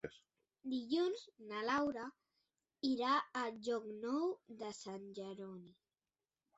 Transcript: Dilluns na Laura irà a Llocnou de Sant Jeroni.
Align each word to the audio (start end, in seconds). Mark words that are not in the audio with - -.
Dilluns 0.69 1.21
na 1.51 1.61
Laura 1.67 2.07
irà 2.91 3.13
a 3.21 3.47
Llocnou 3.69 4.35
de 4.65 4.77
Sant 4.83 5.09
Jeroni. 5.23 5.75